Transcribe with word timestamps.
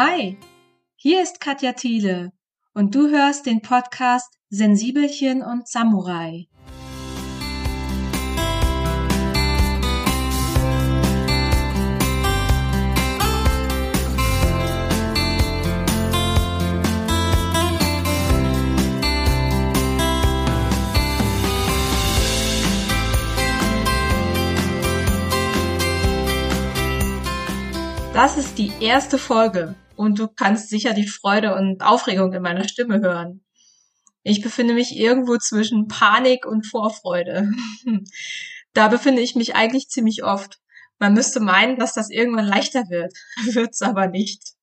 Hi, 0.00 0.36
hier 0.94 1.24
ist 1.24 1.40
Katja 1.40 1.72
Thiele 1.72 2.30
und 2.72 2.94
du 2.94 3.08
hörst 3.08 3.46
den 3.46 3.62
Podcast 3.62 4.32
Sensibelchen 4.48 5.42
und 5.42 5.66
Samurai. 5.66 6.46
Das 28.20 28.36
ist 28.36 28.58
die 28.58 28.72
erste 28.80 29.16
Folge 29.16 29.76
und 29.94 30.18
du 30.18 30.26
kannst 30.26 30.70
sicher 30.70 30.92
die 30.92 31.06
Freude 31.06 31.54
und 31.54 31.82
Aufregung 31.82 32.32
in 32.32 32.42
meiner 32.42 32.66
Stimme 32.66 32.98
hören. 33.00 33.44
Ich 34.24 34.42
befinde 34.42 34.74
mich 34.74 34.96
irgendwo 34.96 35.36
zwischen 35.36 35.86
Panik 35.86 36.44
und 36.44 36.66
Vorfreude. 36.66 37.48
da 38.72 38.88
befinde 38.88 39.22
ich 39.22 39.36
mich 39.36 39.54
eigentlich 39.54 39.88
ziemlich 39.88 40.24
oft. 40.24 40.58
Man 40.98 41.12
müsste 41.12 41.38
meinen, 41.38 41.78
dass 41.78 41.94
das 41.94 42.10
irgendwann 42.10 42.46
leichter 42.46 42.90
wird, 42.90 43.12
wird's 43.54 43.82
aber 43.82 44.08
nicht. 44.08 44.54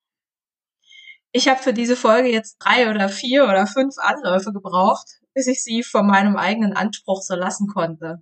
Ich 1.31 1.47
habe 1.47 1.63
für 1.63 1.71
diese 1.71 1.95
Folge 1.95 2.29
jetzt 2.29 2.57
drei 2.57 2.91
oder 2.91 3.07
vier 3.07 3.45
oder 3.45 3.67
fünf 3.67 3.95
Anläufe 3.99 4.51
gebraucht, 4.51 5.07
bis 5.33 5.47
ich 5.47 5.63
sie 5.63 5.81
von 5.81 6.05
meinem 6.05 6.35
eigenen 6.35 6.73
Anspruch 6.73 7.21
so 7.21 7.35
lassen 7.35 7.67
konnte. 7.67 8.21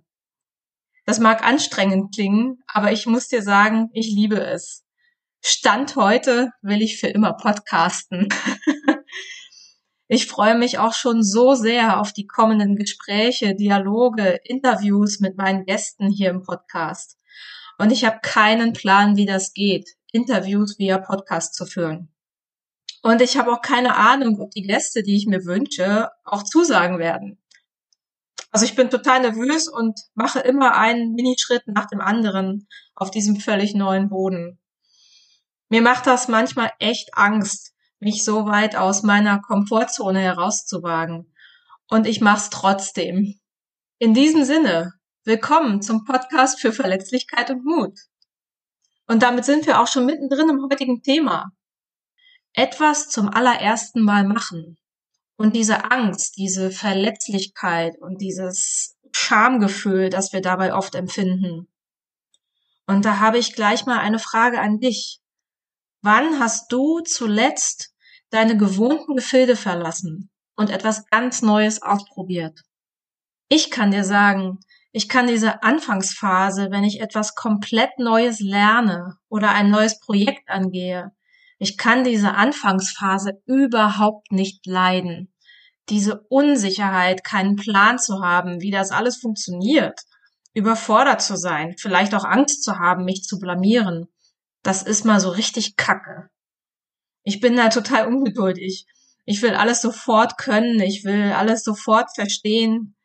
Das 1.06 1.18
mag 1.18 1.44
anstrengend 1.44 2.14
klingen, 2.14 2.62
aber 2.68 2.92
ich 2.92 3.06
muss 3.06 3.26
dir 3.26 3.42
sagen, 3.42 3.90
ich 3.94 4.06
liebe 4.06 4.40
es. 4.40 4.83
Stand 5.46 5.94
heute 5.96 6.52
will 6.62 6.80
ich 6.80 6.98
für 6.98 7.08
immer 7.08 7.34
podcasten. 7.34 8.30
ich 10.08 10.26
freue 10.26 10.56
mich 10.56 10.78
auch 10.78 10.94
schon 10.94 11.22
so 11.22 11.54
sehr 11.54 12.00
auf 12.00 12.14
die 12.14 12.26
kommenden 12.26 12.76
Gespräche, 12.76 13.54
Dialoge, 13.54 14.40
Interviews 14.44 15.20
mit 15.20 15.36
meinen 15.36 15.66
Gästen 15.66 16.08
hier 16.08 16.30
im 16.30 16.42
Podcast. 16.42 17.18
Und 17.76 17.92
ich 17.92 18.06
habe 18.06 18.20
keinen 18.22 18.72
Plan, 18.72 19.18
wie 19.18 19.26
das 19.26 19.52
geht, 19.52 19.86
Interviews 20.12 20.78
via 20.78 20.96
Podcast 20.96 21.54
zu 21.54 21.66
führen. 21.66 22.10
Und 23.02 23.20
ich 23.20 23.36
habe 23.36 23.52
auch 23.52 23.60
keine 23.60 23.96
Ahnung, 23.96 24.40
ob 24.40 24.50
die 24.52 24.62
Gäste, 24.62 25.02
die 25.02 25.18
ich 25.18 25.26
mir 25.26 25.44
wünsche, 25.44 26.08
auch 26.24 26.42
zusagen 26.42 26.98
werden. 26.98 27.38
Also 28.50 28.64
ich 28.64 28.76
bin 28.76 28.88
total 28.88 29.20
nervös 29.20 29.68
und 29.68 30.00
mache 30.14 30.40
immer 30.40 30.74
einen 30.74 31.12
Minischritt 31.12 31.64
nach 31.66 31.84
dem 31.84 32.00
anderen 32.00 32.66
auf 32.94 33.10
diesem 33.10 33.36
völlig 33.36 33.74
neuen 33.74 34.08
Boden. 34.08 34.58
Mir 35.74 35.82
macht 35.82 36.06
das 36.06 36.28
manchmal 36.28 36.70
echt 36.78 37.16
Angst, 37.16 37.74
mich 37.98 38.22
so 38.22 38.46
weit 38.46 38.76
aus 38.76 39.02
meiner 39.02 39.40
Komfortzone 39.40 40.20
herauszuwagen. 40.20 41.34
Und 41.88 42.06
ich 42.06 42.20
mach's 42.20 42.48
trotzdem. 42.48 43.40
In 43.98 44.14
diesem 44.14 44.44
Sinne, 44.44 44.92
willkommen 45.24 45.82
zum 45.82 46.04
Podcast 46.04 46.60
für 46.60 46.72
Verletzlichkeit 46.72 47.50
und 47.50 47.64
Mut. 47.64 47.98
Und 49.08 49.24
damit 49.24 49.44
sind 49.44 49.66
wir 49.66 49.80
auch 49.80 49.88
schon 49.88 50.06
mittendrin 50.06 50.48
im 50.48 50.62
heutigen 50.62 51.02
Thema. 51.02 51.50
Etwas 52.52 53.08
zum 53.08 53.28
allerersten 53.28 54.02
Mal 54.02 54.22
machen. 54.22 54.78
Und 55.34 55.56
diese 55.56 55.90
Angst, 55.90 56.36
diese 56.36 56.70
Verletzlichkeit 56.70 58.00
und 58.00 58.20
dieses 58.20 58.96
Schamgefühl, 59.10 60.08
das 60.08 60.32
wir 60.32 60.40
dabei 60.40 60.72
oft 60.72 60.94
empfinden. 60.94 61.66
Und 62.86 63.04
da 63.04 63.18
habe 63.18 63.38
ich 63.38 63.56
gleich 63.56 63.86
mal 63.86 63.98
eine 63.98 64.20
Frage 64.20 64.60
an 64.60 64.78
dich. 64.78 65.20
Wann 66.06 66.38
hast 66.38 66.70
du 66.70 67.00
zuletzt 67.00 67.94
deine 68.28 68.58
gewohnten 68.58 69.16
Gefilde 69.16 69.56
verlassen 69.56 70.28
und 70.54 70.68
etwas 70.68 71.06
ganz 71.06 71.40
Neues 71.40 71.80
ausprobiert? 71.80 72.60
Ich 73.48 73.70
kann 73.70 73.90
dir 73.90 74.04
sagen, 74.04 74.58
ich 74.92 75.08
kann 75.08 75.28
diese 75.28 75.62
Anfangsphase, 75.62 76.70
wenn 76.70 76.84
ich 76.84 77.00
etwas 77.00 77.34
komplett 77.34 77.98
Neues 77.98 78.40
lerne 78.40 79.16
oder 79.30 79.52
ein 79.52 79.70
neues 79.70 79.98
Projekt 79.98 80.46
angehe, 80.50 81.12
ich 81.58 81.78
kann 81.78 82.04
diese 82.04 82.34
Anfangsphase 82.34 83.40
überhaupt 83.46 84.30
nicht 84.30 84.66
leiden. 84.66 85.32
Diese 85.88 86.20
Unsicherheit, 86.28 87.24
keinen 87.24 87.56
Plan 87.56 87.98
zu 87.98 88.20
haben, 88.22 88.60
wie 88.60 88.70
das 88.70 88.90
alles 88.90 89.16
funktioniert, 89.16 89.98
überfordert 90.52 91.22
zu 91.22 91.36
sein, 91.36 91.76
vielleicht 91.78 92.14
auch 92.14 92.24
Angst 92.24 92.62
zu 92.62 92.78
haben, 92.78 93.06
mich 93.06 93.22
zu 93.22 93.38
blamieren 93.38 94.08
das 94.64 94.82
ist 94.82 95.04
mal 95.04 95.20
so 95.20 95.30
richtig 95.30 95.76
kacke. 95.76 96.28
Ich 97.22 97.40
bin 97.40 97.56
da 97.56 97.68
total 97.68 98.08
ungeduldig. 98.08 98.86
Ich 99.26 99.40
will 99.42 99.54
alles 99.54 99.80
sofort 99.80 100.36
können, 100.36 100.80
ich 100.80 101.04
will 101.04 101.32
alles 101.32 101.62
sofort 101.62 102.14
verstehen. 102.14 102.96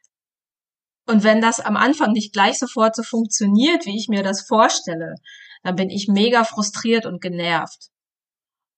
Und 1.05 1.23
wenn 1.23 1.41
das 1.41 1.59
am 1.59 1.77
Anfang 1.77 2.11
nicht 2.11 2.33
gleich 2.33 2.57
sofort 2.59 2.95
so 2.95 3.03
funktioniert, 3.03 3.85
wie 3.85 3.97
ich 3.97 4.07
mir 4.09 4.23
das 4.23 4.45
vorstelle, 4.45 5.15
dann 5.63 5.75
bin 5.75 5.89
ich 5.89 6.07
mega 6.07 6.43
frustriert 6.43 7.05
und 7.05 7.21
genervt. 7.21 7.89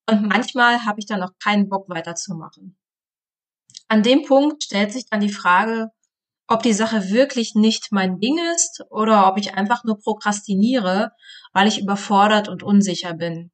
Und 0.08 0.28
manchmal 0.28 0.84
habe 0.84 1.00
ich 1.00 1.06
dann 1.06 1.22
auch 1.22 1.32
keinen 1.42 1.68
Bock 1.68 1.88
weiterzumachen. 1.88 2.76
An 3.88 4.02
dem 4.02 4.24
Punkt 4.24 4.64
stellt 4.64 4.92
sich 4.92 5.06
dann 5.08 5.20
die 5.20 5.32
Frage, 5.32 5.88
ob 6.52 6.62
die 6.62 6.74
Sache 6.74 7.08
wirklich 7.08 7.54
nicht 7.54 7.92
mein 7.92 8.20
Ding 8.20 8.38
ist 8.54 8.84
oder 8.90 9.26
ob 9.26 9.38
ich 9.38 9.54
einfach 9.54 9.84
nur 9.84 9.98
prokrastiniere, 9.98 11.12
weil 11.54 11.66
ich 11.66 11.80
überfordert 11.80 12.48
und 12.48 12.62
unsicher 12.62 13.14
bin. 13.14 13.50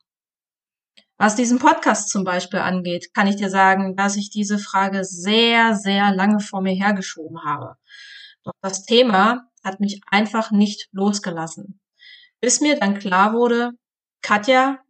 Was 1.16 1.36
diesen 1.36 1.60
Podcast 1.60 2.10
zum 2.10 2.24
Beispiel 2.24 2.58
angeht, 2.58 3.14
kann 3.14 3.28
ich 3.28 3.36
dir 3.36 3.50
sagen, 3.50 3.94
dass 3.94 4.16
ich 4.16 4.30
diese 4.30 4.58
Frage 4.58 5.04
sehr, 5.04 5.76
sehr 5.76 6.12
lange 6.12 6.40
vor 6.40 6.60
mir 6.60 6.74
hergeschoben 6.74 7.44
habe. 7.44 7.76
Doch 8.42 8.54
das 8.62 8.84
Thema 8.84 9.48
hat 9.62 9.78
mich 9.78 10.00
einfach 10.10 10.50
nicht 10.50 10.88
losgelassen. 10.90 11.80
Bis 12.40 12.60
mir 12.60 12.80
dann 12.80 12.98
klar 12.98 13.32
wurde, 13.32 13.72
Katja, 14.22 14.80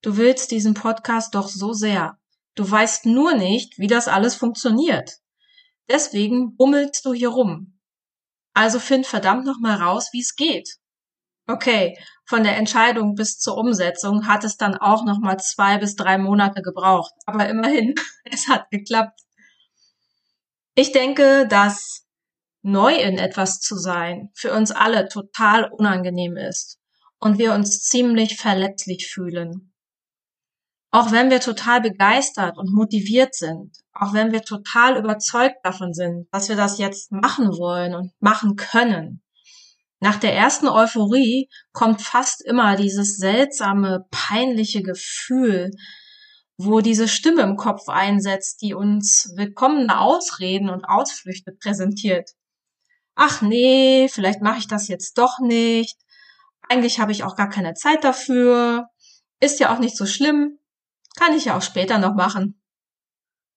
du 0.00 0.16
willst 0.16 0.52
diesen 0.52 0.72
Podcast 0.72 1.34
doch 1.34 1.48
so 1.48 1.74
sehr. 1.74 2.18
Du 2.54 2.70
weißt 2.70 3.04
nur 3.04 3.34
nicht, 3.34 3.78
wie 3.78 3.88
das 3.88 4.08
alles 4.08 4.34
funktioniert. 4.36 5.18
Deswegen 5.88 6.56
bummelst 6.56 7.04
du 7.04 7.12
hier 7.12 7.30
rum. 7.30 7.78
Also 8.54 8.78
find 8.78 9.06
verdammt 9.06 9.46
nochmal 9.46 9.80
raus, 9.80 10.08
wie 10.12 10.20
es 10.20 10.36
geht. 10.36 10.78
Okay, 11.46 11.98
von 12.26 12.44
der 12.44 12.56
Entscheidung 12.56 13.14
bis 13.14 13.38
zur 13.38 13.56
Umsetzung 13.56 14.26
hat 14.26 14.44
es 14.44 14.58
dann 14.58 14.76
auch 14.76 15.04
nochmal 15.06 15.38
zwei 15.38 15.78
bis 15.78 15.96
drei 15.96 16.18
Monate 16.18 16.60
gebraucht. 16.60 17.12
Aber 17.24 17.48
immerhin, 17.48 17.94
es 18.24 18.48
hat 18.48 18.70
geklappt. 18.70 19.20
Ich 20.74 20.92
denke, 20.92 21.46
dass 21.48 22.06
neu 22.62 22.94
in 22.94 23.18
etwas 23.18 23.60
zu 23.60 23.76
sein 23.76 24.30
für 24.34 24.52
uns 24.52 24.70
alle 24.70 25.08
total 25.08 25.70
unangenehm 25.72 26.36
ist 26.36 26.78
und 27.18 27.38
wir 27.38 27.54
uns 27.54 27.82
ziemlich 27.82 28.36
verletzlich 28.36 29.08
fühlen. 29.10 29.67
Auch 30.90 31.12
wenn 31.12 31.30
wir 31.30 31.40
total 31.40 31.82
begeistert 31.82 32.56
und 32.56 32.72
motiviert 32.72 33.34
sind, 33.34 33.76
auch 33.92 34.14
wenn 34.14 34.32
wir 34.32 34.42
total 34.42 34.96
überzeugt 34.96 35.58
davon 35.62 35.92
sind, 35.92 36.28
dass 36.32 36.48
wir 36.48 36.56
das 36.56 36.78
jetzt 36.78 37.12
machen 37.12 37.48
wollen 37.48 37.94
und 37.94 38.12
machen 38.20 38.56
können. 38.56 39.22
Nach 40.00 40.16
der 40.16 40.34
ersten 40.34 40.68
Euphorie 40.68 41.48
kommt 41.72 42.00
fast 42.00 42.44
immer 42.44 42.76
dieses 42.76 43.16
seltsame, 43.16 44.06
peinliche 44.10 44.82
Gefühl, 44.82 45.72
wo 46.56 46.80
diese 46.80 47.08
Stimme 47.08 47.42
im 47.42 47.56
Kopf 47.56 47.88
einsetzt, 47.88 48.62
die 48.62 48.74
uns 48.74 49.32
willkommene 49.36 50.00
Ausreden 50.00 50.70
und 50.70 50.84
Ausflüchte 50.84 51.52
präsentiert. 51.52 52.30
Ach 53.14 53.42
nee, 53.42 54.08
vielleicht 54.08 54.40
mache 54.40 54.60
ich 54.60 54.68
das 54.68 54.88
jetzt 54.88 55.18
doch 55.18 55.38
nicht. 55.40 55.98
Eigentlich 56.68 57.00
habe 57.00 57.12
ich 57.12 57.24
auch 57.24 57.36
gar 57.36 57.48
keine 57.48 57.74
Zeit 57.74 58.04
dafür. 58.04 58.86
Ist 59.40 59.60
ja 59.60 59.74
auch 59.74 59.80
nicht 59.80 59.96
so 59.96 60.06
schlimm. 60.06 60.58
Kann 61.18 61.34
ich 61.34 61.46
ja 61.46 61.56
auch 61.56 61.62
später 61.62 61.98
noch 61.98 62.14
machen. 62.14 62.62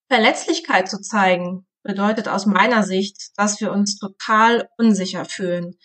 Verletzlichkeit 0.09 0.89
zu 0.89 0.99
zeigen 0.99 1.67
bedeutet 1.83 2.27
aus 2.27 2.47
meiner 2.47 2.81
Sicht, 2.81 3.37
dass 3.37 3.61
wir 3.61 3.71
uns 3.71 3.99
total 3.99 4.67
unsicher 4.77 5.25
fühlen, 5.25 5.75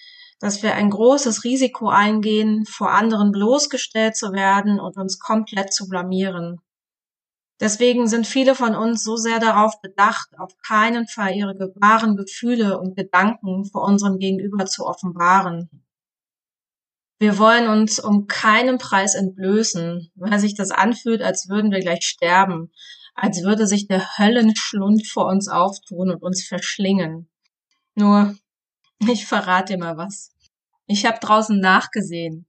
dass 0.41 0.63
wir 0.63 0.75
ein 0.75 0.89
großes 0.89 1.45
Risiko 1.45 1.91
eingehen, 1.91 2.65
vor 2.65 2.93
anderen 2.93 3.31
bloßgestellt 3.31 4.17
zu 4.17 4.33
werden 4.33 4.81
und 4.81 4.97
uns 4.97 5.19
komplett 5.19 5.75
zu 5.75 5.87
blamieren. 5.87 6.61
Deswegen 7.61 8.09
sind 8.09 8.27
viele 8.27 8.55
von 8.55 8.75
uns 8.75 9.05
so 9.05 9.17
sehr 9.17 9.39
darauf 9.39 9.81
bedacht, 9.83 10.29
auf 10.39 10.57
keinen 10.67 11.07
Fall 11.09 11.35
ihre 11.35 11.55
wahren 11.77 12.17
Gefühle 12.17 12.79
und 12.79 12.97
Gedanken 12.97 13.67
vor 13.67 13.85
unserem 13.85 14.19
Gegenüber 14.19 14.65
zu 14.65 14.87
offenbaren. 14.87 15.86
Wir 17.19 17.39
wollen 17.39 17.69
uns 17.69 17.99
um 17.99 18.27
keinen 18.27 18.79
Preis 18.79 19.15
entblößen, 19.15 20.11
weil 20.17 20.39
sich 20.39 20.55
das 20.55 20.71
anfühlt, 20.71 21.23
als 21.23 21.49
würden 21.49 21.71
wir 21.71 21.81
gleich 21.81 22.05
sterben, 22.05 22.73
als 23.15 23.43
würde 23.43 23.67
sich 23.67 23.87
der 23.87 24.19
Höllenschlund 24.19 25.07
vor 25.07 25.27
uns 25.27 25.49
auftun 25.49 26.11
und 26.11 26.23
uns 26.23 26.47
verschlingen. 26.47 27.31
Nur, 27.95 28.37
ich 29.09 29.27
verrate 29.27 29.73
dir 29.75 29.79
mal 29.79 29.97
was. 29.97 30.31
Ich 30.87 31.07
habe 31.07 31.19
draußen 31.19 31.59
nachgesehen. 31.59 32.47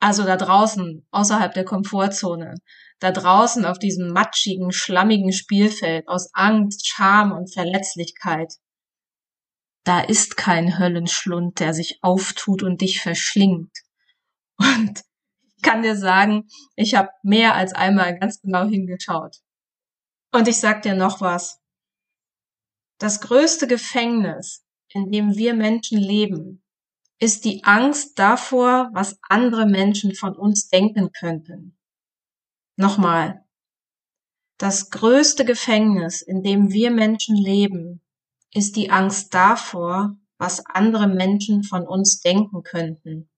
Also 0.00 0.24
da 0.24 0.36
draußen, 0.36 1.06
außerhalb 1.10 1.54
der 1.54 1.64
Komfortzone. 1.64 2.54
da 3.00 3.12
draußen 3.12 3.64
auf 3.64 3.78
diesem 3.78 4.08
matschigen, 4.08 4.72
schlammigen 4.72 5.32
Spielfeld 5.32 6.08
aus 6.08 6.30
Angst, 6.34 6.88
Scham 6.88 7.30
und 7.30 7.52
Verletzlichkeit. 7.52 8.54
Da 9.88 10.00
ist 10.00 10.36
kein 10.36 10.78
Höllenschlund, 10.78 11.60
der 11.60 11.72
sich 11.72 12.00
auftut 12.02 12.62
und 12.62 12.82
dich 12.82 13.00
verschlingt. 13.00 13.72
Und 14.58 15.02
ich 15.56 15.62
kann 15.62 15.80
dir 15.80 15.96
sagen, 15.96 16.46
ich 16.76 16.94
habe 16.94 17.08
mehr 17.22 17.54
als 17.54 17.72
einmal 17.72 18.18
ganz 18.18 18.38
genau 18.42 18.68
hingeschaut. 18.68 19.36
Und 20.30 20.46
ich 20.46 20.60
sag 20.60 20.82
dir 20.82 20.94
noch 20.94 21.22
was. 21.22 21.62
Das 22.98 23.22
größte 23.22 23.66
Gefängnis, 23.66 24.62
in 24.90 25.10
dem 25.10 25.36
wir 25.36 25.54
Menschen 25.54 25.98
leben, 25.98 26.62
ist 27.18 27.46
die 27.46 27.64
Angst 27.64 28.18
davor, 28.18 28.90
was 28.92 29.18
andere 29.22 29.64
Menschen 29.64 30.14
von 30.14 30.36
uns 30.36 30.68
denken 30.68 31.12
könnten. 31.12 31.78
Nochmal. 32.76 33.42
Das 34.58 34.90
größte 34.90 35.46
Gefängnis, 35.46 36.20
in 36.20 36.42
dem 36.42 36.72
wir 36.72 36.90
Menschen 36.90 37.36
leben, 37.36 38.02
ist 38.52 38.76
die 38.76 38.90
Angst 38.90 39.34
davor, 39.34 40.16
was 40.38 40.64
andere 40.66 41.08
Menschen 41.08 41.62
von 41.64 41.86
uns 41.86 42.20
denken 42.20 42.62
könnten. 42.62 43.28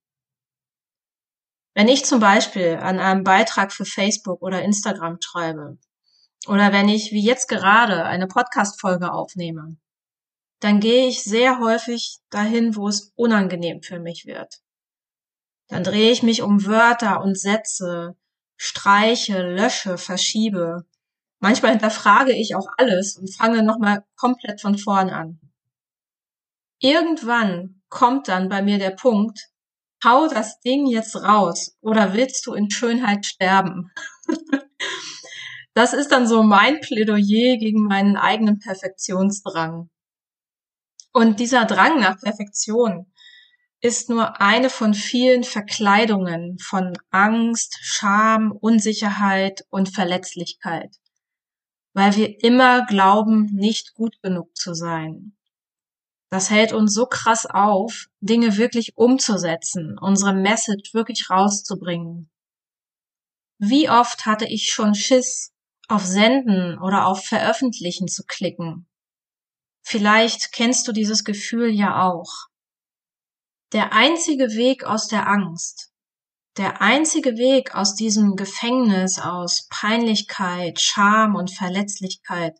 Wenn 1.73 1.87
ich 1.87 2.05
zum 2.05 2.19
Beispiel 2.19 2.77
an 2.81 2.99
einem 2.99 3.23
Beitrag 3.23 3.71
für 3.71 3.85
Facebook 3.85 4.41
oder 4.41 4.61
Instagram 4.61 5.17
schreibe, 5.21 5.77
oder 6.47 6.71
wenn 6.73 6.89
ich 6.89 7.11
wie 7.11 7.23
jetzt 7.23 7.47
gerade 7.47 8.03
eine 8.03 8.27
Podcast-Folge 8.27 9.13
aufnehme, 9.13 9.77
dann 10.59 10.79
gehe 10.79 11.07
ich 11.07 11.23
sehr 11.23 11.59
häufig 11.59 12.19
dahin, 12.29 12.75
wo 12.75 12.87
es 12.87 13.11
unangenehm 13.15 13.81
für 13.81 13.99
mich 13.99 14.25
wird. 14.25 14.61
Dann 15.67 15.83
drehe 15.83 16.11
ich 16.11 16.23
mich 16.23 16.41
um 16.41 16.65
Wörter 16.65 17.21
und 17.21 17.39
Sätze, 17.39 18.15
streiche, 18.57 19.41
lösche, 19.41 19.97
verschiebe. 19.97 20.85
Manchmal 21.41 21.71
hinterfrage 21.71 22.33
ich 22.33 22.55
auch 22.55 22.67
alles 22.77 23.17
und 23.17 23.35
fange 23.35 23.63
nochmal 23.63 24.05
komplett 24.15 24.61
von 24.61 24.77
vorn 24.77 25.09
an. 25.09 25.39
Irgendwann 26.79 27.81
kommt 27.89 28.27
dann 28.27 28.47
bei 28.47 28.61
mir 28.61 28.77
der 28.77 28.91
Punkt, 28.91 29.49
hau 30.03 30.27
das 30.27 30.59
Ding 30.59 30.85
jetzt 30.85 31.15
raus 31.15 31.75
oder 31.81 32.13
willst 32.13 32.45
du 32.45 32.53
in 32.53 32.69
Schönheit 32.69 33.25
sterben? 33.25 33.91
das 35.73 35.93
ist 35.93 36.11
dann 36.11 36.27
so 36.27 36.43
mein 36.43 36.79
Plädoyer 36.79 37.57
gegen 37.57 37.87
meinen 37.87 38.17
eigenen 38.17 38.59
Perfektionsdrang. 38.59 39.89
Und 41.11 41.39
dieser 41.39 41.65
Drang 41.65 41.99
nach 41.99 42.19
Perfektion 42.19 43.11
ist 43.81 44.11
nur 44.11 44.39
eine 44.39 44.69
von 44.69 44.93
vielen 44.93 45.43
Verkleidungen 45.43 46.59
von 46.59 46.93
Angst, 47.09 47.79
Scham, 47.81 48.51
Unsicherheit 48.51 49.65
und 49.69 49.93
Verletzlichkeit, 49.93 50.95
weil 51.93 52.15
wir 52.15 52.43
immer 52.43 52.85
glauben, 52.85 53.47
nicht 53.53 53.93
gut 53.93 54.21
genug 54.21 54.55
zu 54.55 54.73
sein. 54.73 55.35
Das 56.29 56.49
hält 56.49 56.71
uns 56.71 56.93
so 56.93 57.05
krass 57.05 57.45
auf, 57.45 58.07
Dinge 58.21 58.57
wirklich 58.57 58.95
umzusetzen, 58.95 59.97
unsere 59.99 60.33
Message 60.33 60.93
wirklich 60.93 61.29
rauszubringen. 61.29 62.29
Wie 63.59 63.89
oft 63.89 64.25
hatte 64.25 64.45
ich 64.45 64.71
schon 64.71 64.95
Schiss, 64.95 65.51
auf 65.87 66.05
Senden 66.05 66.79
oder 66.79 67.05
auf 67.07 67.25
Veröffentlichen 67.25 68.07
zu 68.07 68.23
klicken, 68.25 68.87
Vielleicht 69.83 70.51
kennst 70.51 70.87
du 70.87 70.91
dieses 70.91 71.23
Gefühl 71.23 71.69
ja 71.69 72.03
auch. 72.07 72.47
Der 73.73 73.93
einzige 73.93 74.51
Weg 74.51 74.83
aus 74.83 75.07
der 75.07 75.27
Angst, 75.27 75.90
der 76.57 76.81
einzige 76.81 77.37
Weg 77.37 77.75
aus 77.75 77.95
diesem 77.95 78.35
Gefängnis 78.35 79.19
aus 79.19 79.67
Peinlichkeit, 79.69 80.81
Scham 80.81 81.35
und 81.35 81.51
Verletzlichkeit, 81.51 82.59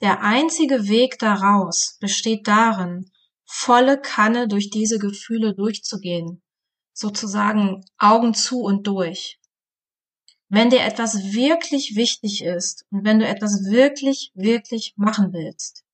der 0.00 0.22
einzige 0.22 0.88
Weg 0.88 1.18
daraus 1.18 1.96
besteht 2.00 2.48
darin, 2.48 3.10
volle 3.46 4.00
Kanne 4.00 4.48
durch 4.48 4.70
diese 4.70 4.98
Gefühle 4.98 5.54
durchzugehen, 5.54 6.42
sozusagen 6.92 7.84
Augen 7.98 8.34
zu 8.34 8.60
und 8.60 8.86
durch. 8.86 9.38
Wenn 10.48 10.70
dir 10.70 10.82
etwas 10.82 11.32
wirklich 11.32 11.94
wichtig 11.94 12.42
ist 12.42 12.84
und 12.90 13.04
wenn 13.04 13.18
du 13.18 13.26
etwas 13.26 13.64
wirklich, 13.70 14.32
wirklich 14.34 14.92
machen 14.96 15.32
willst, 15.32 15.84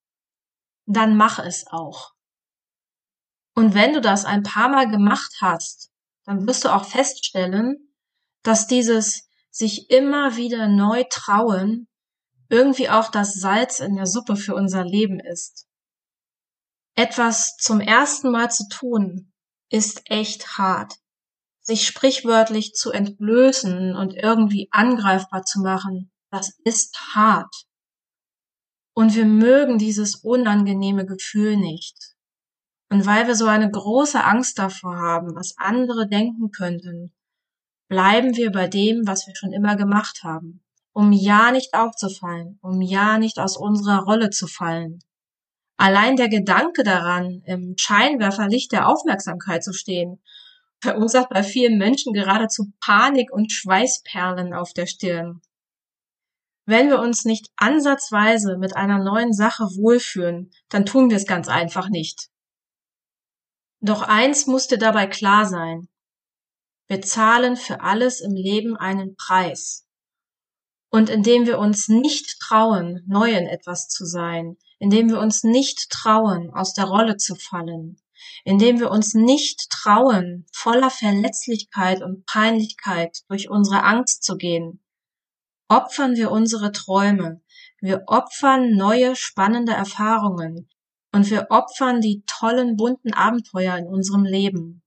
dann 0.87 1.17
mach 1.17 1.39
es 1.39 1.67
auch. 1.69 2.15
Und 3.55 3.75
wenn 3.75 3.93
du 3.93 4.01
das 4.01 4.25
ein 4.25 4.43
paar 4.43 4.69
Mal 4.69 4.89
gemacht 4.91 5.37
hast, 5.41 5.90
dann 6.31 6.47
wirst 6.47 6.65
du 6.65 6.73
auch 6.73 6.85
feststellen, 6.85 7.93
dass 8.45 8.69
dieses 8.69 9.29
sich 9.51 9.91
immer 9.91 10.37
wieder 10.37 10.69
neu 10.69 11.03
trauen 11.11 11.89
irgendwie 12.49 12.89
auch 12.89 13.11
das 13.11 13.35
Salz 13.35 13.81
in 13.81 13.97
der 13.97 14.07
Suppe 14.07 14.37
für 14.37 14.55
unser 14.55 14.85
Leben 14.85 15.19
ist. 15.19 15.67
Etwas 16.95 17.57
zum 17.57 17.81
ersten 17.81 18.31
Mal 18.31 18.49
zu 18.49 18.69
tun, 18.69 19.33
ist 19.71 20.03
echt 20.05 20.57
hart. 20.57 20.95
Sich 21.63 21.85
sprichwörtlich 21.85 22.75
zu 22.75 22.93
entblößen 22.93 23.97
und 23.97 24.15
irgendwie 24.15 24.69
angreifbar 24.71 25.43
zu 25.43 25.61
machen, 25.61 26.13
das 26.31 26.57
ist 26.63 26.97
hart. 27.13 27.55
Und 28.95 29.17
wir 29.17 29.25
mögen 29.25 29.79
dieses 29.79 30.15
unangenehme 30.17 31.07
Gefühl 31.07 31.57
nicht. 31.57 32.15
Und 32.91 33.07
weil 33.07 33.29
wir 33.29 33.37
so 33.37 33.47
eine 33.47 33.71
große 33.71 34.23
Angst 34.23 34.59
davor 34.59 34.97
haben, 34.97 35.37
was 35.37 35.55
andere 35.57 36.09
denken 36.09 36.51
könnten, 36.51 37.13
bleiben 37.89 38.37
wir 38.37 38.51
bei 38.51 38.67
dem, 38.67 39.07
was 39.07 39.27
wir 39.27 39.37
schon 39.37 39.53
immer 39.53 39.77
gemacht 39.77 40.23
haben, 40.25 40.63
um 40.93 41.13
ja 41.13 41.53
nicht 41.53 41.73
aufzufallen, 41.73 42.59
um 42.63 42.81
ja 42.83 43.19
nicht 43.19 43.39
aus 43.39 43.57
unserer 43.57 44.03
Rolle 44.03 44.31
zu 44.31 44.49
fallen. 44.49 44.99
Allein 45.77 46.17
der 46.17 46.29
Gedanke 46.29 46.83
daran, 46.83 47.43
im 47.47 47.75
Scheinwerferlicht 47.79 48.73
der 48.73 48.89
Aufmerksamkeit 48.89 49.63
zu 49.63 49.73
stehen, 49.73 50.21
verursacht 50.81 51.31
bei 51.31 51.43
vielen 51.43 51.79
Menschen 51.79 52.13
geradezu 52.13 52.73
Panik 52.81 53.33
und 53.33 53.53
Schweißperlen 53.53 54.53
auf 54.53 54.73
der 54.73 54.87
Stirn. 54.87 55.41
Wenn 56.67 56.89
wir 56.89 57.01
uns 57.01 57.25
nicht 57.25 57.51
ansatzweise 57.57 58.57
mit 58.59 58.77
einer 58.77 59.03
neuen 59.03 59.33
Sache 59.33 59.65
wohlfühlen, 59.65 60.51
dann 60.69 60.87
tun 60.87 61.09
wir 61.09 61.17
es 61.17 61.27
ganz 61.27 61.49
einfach 61.49 61.89
nicht. 61.89 62.29
Doch 63.83 64.03
eins 64.03 64.47
muss 64.47 64.67
dir 64.67 64.77
dabei 64.77 65.07
klar 65.07 65.47
sein. 65.47 65.89
Wir 66.87 67.01
zahlen 67.01 67.57
für 67.57 67.81
alles 67.81 68.21
im 68.21 68.35
Leben 68.35 68.77
einen 68.77 69.17
Preis. 69.17 69.87
Und 70.91 71.09
indem 71.09 71.47
wir 71.47 71.59
uns 71.59 71.89
nicht 71.89 72.41
trauen, 72.41 73.03
neu 73.07 73.31
in 73.31 73.47
etwas 73.47 73.89
zu 73.89 74.05
sein, 74.05 74.59
indem 74.81 75.09
wir 75.09 75.19
uns 75.19 75.45
nicht 75.45 75.89
trauen, 75.89 76.51
aus 76.53 76.75
der 76.75 76.85
Rolle 76.85 77.17
zu 77.17 77.37
fallen, 77.37 77.97
indem 78.45 78.81
wir 78.81 78.91
uns 78.91 79.15
nicht 79.15 79.71
trauen, 79.71 80.47
voller 80.53 80.91
Verletzlichkeit 80.91 82.03
und 82.03 82.27
Peinlichkeit 82.27 83.23
durch 83.29 83.49
unsere 83.49 83.85
Angst 83.85 84.25
zu 84.25 84.37
gehen, 84.37 84.83
opfern 85.69 86.17
wir 86.17 86.31
unsere 86.31 86.73
Träume, 86.73 87.41
wir 87.81 88.03
opfern 88.09 88.77
neue 88.77 89.17
spannende 89.17 89.73
Erfahrungen 89.73 90.69
und 91.13 91.31
wir 91.31 91.47
opfern 91.51 92.01
die 92.01 92.23
tollen 92.27 92.77
bunten 92.77 93.13
Abenteuer 93.13 93.77
in 93.77 93.87
unserem 93.87 94.25
Leben. 94.25 94.83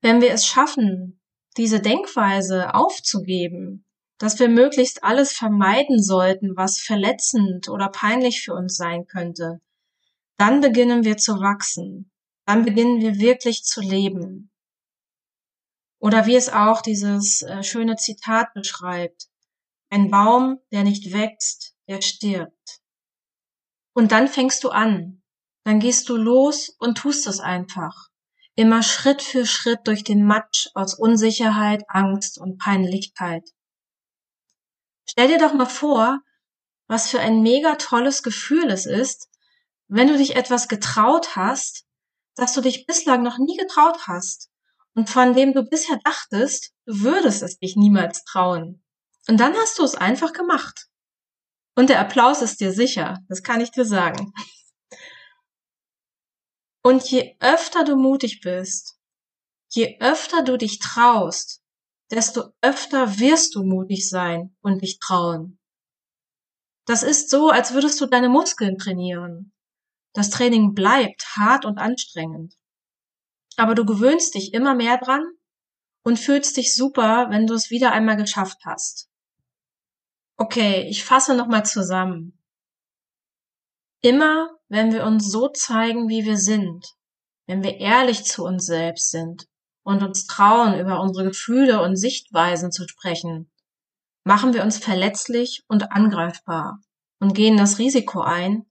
Wenn 0.00 0.20
wir 0.20 0.32
es 0.32 0.46
schaffen, 0.46 1.20
diese 1.56 1.80
Denkweise 1.80 2.74
aufzugeben, 2.74 3.84
dass 4.18 4.38
wir 4.38 4.48
möglichst 4.48 5.02
alles 5.02 5.32
vermeiden 5.32 6.02
sollten, 6.02 6.56
was 6.56 6.78
verletzend 6.78 7.68
oder 7.68 7.88
peinlich 7.88 8.42
für 8.42 8.54
uns 8.54 8.76
sein 8.76 9.06
könnte, 9.06 9.60
dann 10.36 10.60
beginnen 10.60 11.04
wir 11.04 11.16
zu 11.16 11.40
wachsen, 11.40 12.10
dann 12.46 12.64
beginnen 12.64 13.00
wir 13.00 13.18
wirklich 13.18 13.62
zu 13.64 13.80
leben. 13.80 14.50
Oder 15.98 16.26
wie 16.26 16.36
es 16.36 16.48
auch 16.48 16.80
dieses 16.80 17.42
äh, 17.42 17.62
schöne 17.62 17.96
Zitat 17.96 18.54
beschreibt, 18.54 19.28
ein 19.90 20.10
Baum, 20.10 20.58
der 20.72 20.84
nicht 20.84 21.12
wächst, 21.12 21.74
der 21.88 22.00
stirbt. 22.00 22.80
Und 23.92 24.12
dann 24.12 24.28
fängst 24.28 24.64
du 24.64 24.70
an. 24.70 25.19
Dann 25.64 25.80
gehst 25.80 26.08
du 26.08 26.16
los 26.16 26.70
und 26.78 26.98
tust 26.98 27.26
es 27.26 27.40
einfach. 27.40 28.08
Immer 28.54 28.82
Schritt 28.82 29.22
für 29.22 29.46
Schritt 29.46 29.80
durch 29.84 30.04
den 30.04 30.24
Matsch 30.24 30.68
aus 30.74 30.94
Unsicherheit, 30.94 31.84
Angst 31.88 32.38
und 32.38 32.58
Peinlichkeit. 32.58 33.48
Stell 35.08 35.28
dir 35.28 35.38
doch 35.38 35.54
mal 35.54 35.66
vor, 35.66 36.20
was 36.86 37.08
für 37.08 37.20
ein 37.20 37.42
mega 37.42 37.76
tolles 37.76 38.22
Gefühl 38.22 38.70
es 38.70 38.86
ist, 38.86 39.28
wenn 39.88 40.08
du 40.08 40.16
dich 40.16 40.36
etwas 40.36 40.68
getraut 40.68 41.36
hast, 41.36 41.84
das 42.36 42.54
du 42.54 42.60
dich 42.60 42.86
bislang 42.86 43.22
noch 43.22 43.38
nie 43.38 43.56
getraut 43.56 44.06
hast 44.06 44.50
und 44.94 45.10
von 45.10 45.34
dem 45.34 45.52
du 45.52 45.62
bisher 45.62 45.98
dachtest, 46.04 46.72
du 46.86 47.00
würdest 47.00 47.42
es 47.42 47.58
dich 47.58 47.76
niemals 47.76 48.24
trauen. 48.24 48.82
Und 49.28 49.38
dann 49.38 49.54
hast 49.54 49.78
du 49.78 49.84
es 49.84 49.94
einfach 49.94 50.32
gemacht. 50.32 50.88
Und 51.74 51.88
der 51.88 52.00
Applaus 52.00 52.42
ist 52.42 52.60
dir 52.60 52.72
sicher, 52.72 53.18
das 53.28 53.42
kann 53.42 53.60
ich 53.60 53.70
dir 53.70 53.84
sagen. 53.84 54.32
Und 56.82 57.10
je 57.10 57.36
öfter 57.40 57.84
du 57.84 57.96
mutig 57.96 58.40
bist, 58.40 58.98
je 59.68 59.98
öfter 60.00 60.42
du 60.42 60.56
dich 60.56 60.78
traust, 60.78 61.62
desto 62.10 62.52
öfter 62.60 63.18
wirst 63.18 63.54
du 63.54 63.62
mutig 63.62 64.08
sein 64.08 64.56
und 64.60 64.82
dich 64.82 64.98
trauen. 64.98 65.58
Das 66.86 67.02
ist 67.02 67.30
so, 67.30 67.50
als 67.50 67.72
würdest 67.72 68.00
du 68.00 68.06
deine 68.06 68.28
Muskeln 68.28 68.78
trainieren. 68.78 69.52
Das 70.12 70.30
Training 70.30 70.74
bleibt 70.74 71.36
hart 71.36 71.64
und 71.64 71.78
anstrengend. 71.78 72.56
Aber 73.56 73.74
du 73.74 73.84
gewöhnst 73.84 74.34
dich 74.34 74.54
immer 74.54 74.74
mehr 74.74 74.98
dran 74.98 75.24
und 76.02 76.18
fühlst 76.18 76.56
dich 76.56 76.74
super, 76.74 77.28
wenn 77.30 77.46
du 77.46 77.54
es 77.54 77.70
wieder 77.70 77.92
einmal 77.92 78.16
geschafft 78.16 78.58
hast. 78.64 79.08
Okay, 80.36 80.88
ich 80.88 81.04
fasse 81.04 81.36
nochmal 81.36 81.66
zusammen. 81.66 82.39
Immer, 84.02 84.48
wenn 84.68 84.92
wir 84.92 85.04
uns 85.04 85.30
so 85.30 85.48
zeigen, 85.48 86.08
wie 86.08 86.24
wir 86.24 86.38
sind, 86.38 86.86
wenn 87.46 87.62
wir 87.62 87.76
ehrlich 87.78 88.24
zu 88.24 88.44
uns 88.44 88.64
selbst 88.64 89.10
sind 89.10 89.46
und 89.82 90.02
uns 90.02 90.26
trauen, 90.26 90.78
über 90.78 91.00
unsere 91.00 91.26
Gefühle 91.26 91.82
und 91.82 91.96
Sichtweisen 91.96 92.72
zu 92.72 92.88
sprechen, 92.88 93.50
machen 94.24 94.54
wir 94.54 94.62
uns 94.62 94.78
verletzlich 94.78 95.64
und 95.68 95.92
angreifbar 95.92 96.80
und 97.18 97.34
gehen 97.34 97.56
das 97.56 97.78
Risiko 97.78 98.20
ein, 98.20 98.66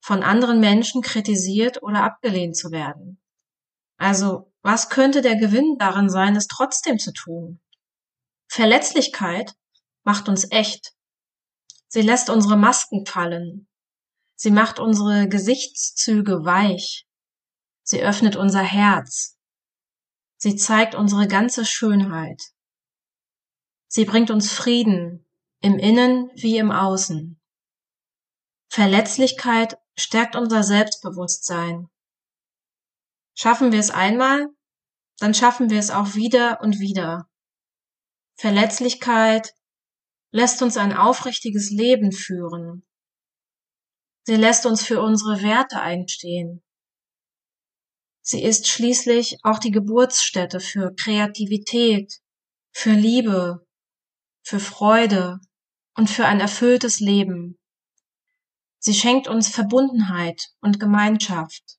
von 0.00 0.22
anderen 0.22 0.60
Menschen 0.60 1.00
kritisiert 1.00 1.82
oder 1.82 2.02
abgelehnt 2.02 2.56
zu 2.56 2.70
werden. 2.70 3.22
Also, 3.96 4.52
was 4.60 4.90
könnte 4.90 5.22
der 5.22 5.36
Gewinn 5.36 5.76
darin 5.78 6.10
sein, 6.10 6.36
es 6.36 6.46
trotzdem 6.46 6.98
zu 6.98 7.12
tun? 7.12 7.60
Verletzlichkeit 8.48 9.54
macht 10.02 10.28
uns 10.28 10.50
echt. 10.50 10.92
Sie 11.88 12.02
lässt 12.02 12.28
unsere 12.28 12.56
Masken 12.56 13.06
fallen. 13.06 13.66
Sie 14.36 14.50
macht 14.50 14.78
unsere 14.78 15.28
Gesichtszüge 15.28 16.44
weich. 16.44 17.06
Sie 17.82 18.02
öffnet 18.02 18.36
unser 18.36 18.62
Herz. 18.62 19.38
Sie 20.36 20.56
zeigt 20.56 20.94
unsere 20.94 21.28
ganze 21.28 21.64
Schönheit. 21.64 22.42
Sie 23.86 24.04
bringt 24.04 24.30
uns 24.30 24.52
Frieden 24.52 25.24
im 25.60 25.78
Innen 25.78 26.30
wie 26.34 26.58
im 26.58 26.70
Außen. 26.70 27.40
Verletzlichkeit 28.68 29.78
stärkt 29.96 30.34
unser 30.34 30.64
Selbstbewusstsein. 30.64 31.88
Schaffen 33.34 33.72
wir 33.72 33.78
es 33.78 33.90
einmal, 33.90 34.48
dann 35.18 35.32
schaffen 35.32 35.70
wir 35.70 35.78
es 35.78 35.90
auch 35.90 36.14
wieder 36.14 36.60
und 36.60 36.80
wieder. 36.80 37.28
Verletzlichkeit 38.34 39.54
lässt 40.32 40.60
uns 40.60 40.76
ein 40.76 40.92
aufrichtiges 40.92 41.70
Leben 41.70 42.10
führen. 42.10 42.84
Sie 44.26 44.36
lässt 44.36 44.64
uns 44.64 44.84
für 44.84 45.02
unsere 45.02 45.42
Werte 45.42 45.80
einstehen. 45.80 46.62
Sie 48.22 48.42
ist 48.42 48.66
schließlich 48.68 49.38
auch 49.42 49.58
die 49.58 49.70
Geburtsstätte 49.70 50.60
für 50.60 50.94
Kreativität, 50.94 52.22
für 52.72 52.92
Liebe, 52.92 53.66
für 54.42 54.60
Freude 54.60 55.40
und 55.94 56.08
für 56.08 56.24
ein 56.24 56.40
erfülltes 56.40 57.00
Leben. 57.00 57.58
Sie 58.78 58.94
schenkt 58.94 59.28
uns 59.28 59.48
Verbundenheit 59.48 60.48
und 60.60 60.80
Gemeinschaft. 60.80 61.78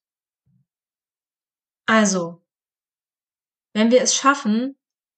Also, 1.88 2.44
wenn 3.74 3.90
wir 3.90 4.02
es 4.02 4.16
schaffen, 4.16 4.78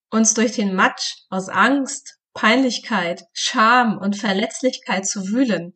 uns 0.10 0.34
durch 0.34 0.54
den 0.54 0.76
Matsch 0.76 1.26
aus 1.30 1.50
Angst, 1.50 2.20
Peinlichkeit, 2.34 3.26
Scham 3.34 3.98
und 3.98 4.16
Verletzlichkeit 4.16 5.06
zu 5.06 5.28
wühlen, 5.28 5.74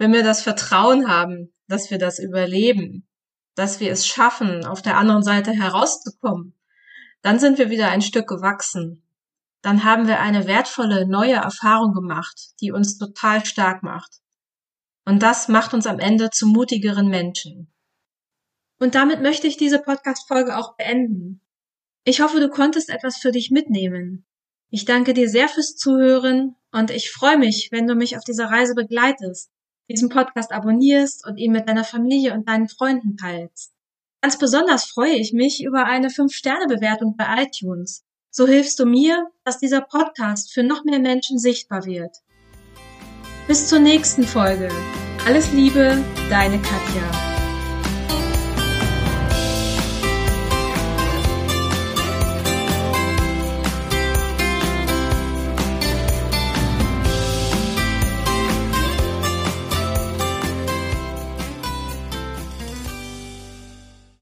wenn 0.00 0.14
wir 0.14 0.22
das 0.22 0.40
Vertrauen 0.40 1.08
haben, 1.08 1.52
dass 1.68 1.90
wir 1.90 1.98
das 1.98 2.18
überleben, 2.18 3.06
dass 3.54 3.80
wir 3.80 3.92
es 3.92 4.06
schaffen, 4.06 4.64
auf 4.64 4.80
der 4.80 4.96
anderen 4.96 5.22
Seite 5.22 5.52
herauszukommen, 5.52 6.58
dann 7.20 7.38
sind 7.38 7.58
wir 7.58 7.68
wieder 7.68 7.90
ein 7.90 8.00
Stück 8.00 8.26
gewachsen. 8.26 9.06
Dann 9.60 9.84
haben 9.84 10.08
wir 10.08 10.20
eine 10.20 10.46
wertvolle 10.46 11.06
neue 11.06 11.34
Erfahrung 11.34 11.92
gemacht, 11.92 12.54
die 12.62 12.72
uns 12.72 12.96
total 12.96 13.44
stark 13.44 13.82
macht. 13.82 14.22
Und 15.04 15.22
das 15.22 15.48
macht 15.48 15.74
uns 15.74 15.86
am 15.86 15.98
Ende 15.98 16.30
zu 16.30 16.46
mutigeren 16.46 17.08
Menschen. 17.08 17.70
Und 18.78 18.94
damit 18.94 19.20
möchte 19.20 19.48
ich 19.48 19.58
diese 19.58 19.80
Podcast-Folge 19.80 20.56
auch 20.56 20.76
beenden. 20.76 21.42
Ich 22.04 22.22
hoffe, 22.22 22.40
du 22.40 22.48
konntest 22.48 22.88
etwas 22.88 23.18
für 23.18 23.32
dich 23.32 23.50
mitnehmen. 23.50 24.24
Ich 24.70 24.86
danke 24.86 25.12
dir 25.12 25.28
sehr 25.28 25.50
fürs 25.50 25.76
Zuhören 25.76 26.56
und 26.72 26.90
ich 26.90 27.10
freue 27.10 27.36
mich, 27.36 27.68
wenn 27.70 27.86
du 27.86 27.94
mich 27.94 28.16
auf 28.16 28.24
dieser 28.24 28.46
Reise 28.46 28.74
begleitest, 28.74 29.50
diesen 29.90 30.08
Podcast 30.08 30.52
abonnierst 30.52 31.26
und 31.26 31.36
ihn 31.36 31.52
mit 31.52 31.68
deiner 31.68 31.84
Familie 31.84 32.32
und 32.32 32.48
deinen 32.48 32.68
Freunden 32.68 33.16
teilst. 33.16 33.72
Ganz 34.22 34.38
besonders 34.38 34.84
freue 34.84 35.16
ich 35.16 35.32
mich 35.32 35.64
über 35.64 35.86
eine 35.86 36.08
5-Sterne-Bewertung 36.08 37.16
bei 37.16 37.44
iTunes. 37.44 38.04
So 38.30 38.46
hilfst 38.46 38.78
du 38.78 38.86
mir, 38.86 39.26
dass 39.44 39.58
dieser 39.58 39.80
Podcast 39.80 40.52
für 40.52 40.62
noch 40.62 40.84
mehr 40.84 41.00
Menschen 41.00 41.38
sichtbar 41.38 41.84
wird. 41.84 42.16
Bis 43.48 43.66
zur 43.66 43.80
nächsten 43.80 44.22
Folge. 44.22 44.68
Alles 45.26 45.52
Liebe, 45.52 45.98
deine 46.28 46.58
Katja. 46.58 47.29